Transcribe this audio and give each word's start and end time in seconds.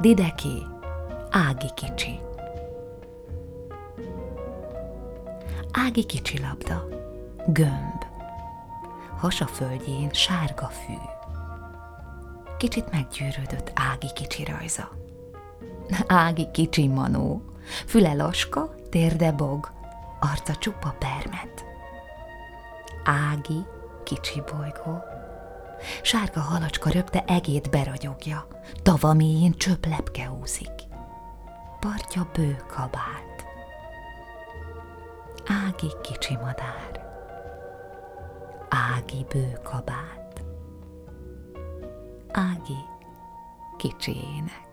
Dideki, 0.00 0.66
Ági 1.30 1.70
kicsi. 1.74 2.20
Ági 5.72 6.04
kicsi 6.04 6.40
labda, 6.40 6.88
gömb, 7.46 8.04
hasaföldjén 9.18 10.10
sárga 10.12 10.66
fű. 10.66 10.92
Kicsit 12.58 12.90
meggyűrődött 12.90 13.72
Ági 13.74 14.12
kicsi 14.14 14.44
rajza. 14.44 14.90
Ági 16.06 16.50
kicsi 16.50 16.88
manó, 16.88 17.42
füle 17.86 18.14
laska, 18.14 18.74
térde 18.90 19.32
bog, 19.32 19.70
arca 20.20 20.54
csupa 20.54 20.94
permet. 20.98 21.64
Ági 23.04 23.64
kicsi 24.04 24.42
bolygó, 24.50 25.02
sárga 26.02 26.40
halacska 26.40 26.90
röpte 26.90 27.24
egét 27.26 27.70
beragyogja, 27.70 28.46
tava 28.82 29.12
mélyén 29.12 29.52
csöp 29.52 29.86
lepke 29.86 30.30
úszik. 30.40 30.72
Partja 31.80 32.30
bő 32.32 32.56
kabát. 32.68 33.44
Ági 35.66 35.92
kicsi 36.02 36.34
madár, 36.34 37.08
Ági 38.68 39.26
bő 39.28 39.58
kabát, 39.62 40.44
Ági 42.32 42.78
kicsi 43.76 44.16
ének. 44.36 44.69